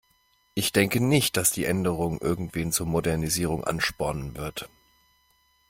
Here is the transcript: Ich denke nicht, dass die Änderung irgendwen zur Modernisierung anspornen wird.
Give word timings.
Ich 0.55 0.71
denke 0.73 0.99
nicht, 0.99 1.37
dass 1.37 1.51
die 1.51 1.65
Änderung 1.65 2.19
irgendwen 2.19 2.71
zur 2.71 2.87
Modernisierung 2.87 3.63
anspornen 3.63 4.35
wird. 4.35 4.67